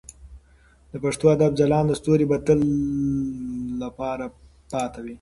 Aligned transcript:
د 0.91 0.93
پښتو 1.03 1.25
ادب 1.35 1.51
ځلانده 1.59 1.93
ستوري 1.99 2.25
به 2.29 2.37
د 2.39 2.43
تل 2.47 2.61
لپاره 3.83 4.25
پاتې 4.71 4.99
وي. 5.03 5.09